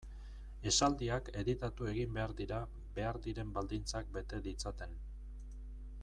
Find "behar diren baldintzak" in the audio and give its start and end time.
2.95-4.09